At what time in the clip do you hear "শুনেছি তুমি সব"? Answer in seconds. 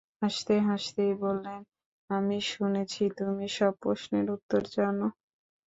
2.51-3.73